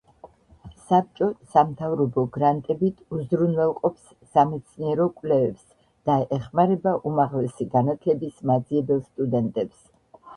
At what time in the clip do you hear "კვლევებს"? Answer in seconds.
5.19-5.67